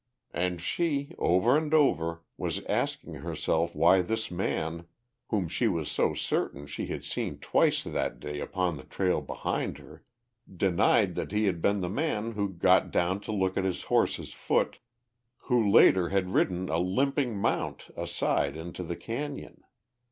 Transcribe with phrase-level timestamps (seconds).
[0.33, 4.87] And she, over and over, was asking herself why this man
[5.27, 9.77] whom she was so certain she had seen twice that day upon the trail behind
[9.77, 10.03] her,
[10.51, 14.33] denied that he had been the man who got down to look at his horse's
[14.33, 14.79] foot,
[15.41, 19.59] who later had ridden a limping mount aside into the cañon.